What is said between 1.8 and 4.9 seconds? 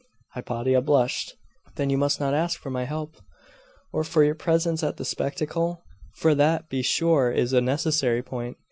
you must not ask for my help.' 'Or for your presence